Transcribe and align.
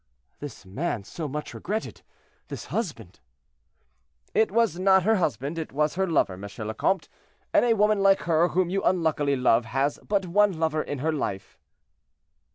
"This 0.39 0.65
man 0.65 1.03
so 1.03 1.27
much 1.27 1.53
regretted, 1.53 2.01
this 2.47 2.65
husband—" 2.73 3.19
"It 4.33 4.49
was 4.49 4.79
not 4.79 5.03
her 5.03 5.17
husband, 5.17 5.59
it 5.59 5.71
was 5.71 5.93
her 5.93 6.07
lover, 6.07 6.33
M. 6.33 6.47
le 6.67 6.73
Comte, 6.73 7.07
and 7.53 7.63
a 7.63 7.75
woman 7.75 7.99
like 8.01 8.21
her 8.21 8.47
whom 8.47 8.71
you 8.71 8.81
unluckily 8.81 9.35
love 9.35 9.65
has 9.65 9.99
but 9.99 10.25
one 10.25 10.59
lover 10.59 10.81
in 10.81 10.97
her 11.05 11.11
life." 11.13 11.59